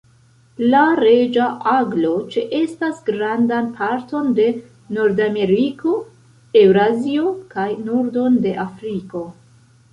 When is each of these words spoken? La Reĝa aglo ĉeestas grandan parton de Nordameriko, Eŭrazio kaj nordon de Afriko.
La 0.69 0.79
Reĝa 0.99 1.49
aglo 1.71 2.13
ĉeestas 2.35 3.03
grandan 3.11 3.69
parton 3.83 4.33
de 4.41 4.49
Nordameriko, 4.99 5.95
Eŭrazio 6.65 7.39
kaj 7.55 7.71
nordon 7.87 8.45
de 8.49 8.59
Afriko. 8.69 9.27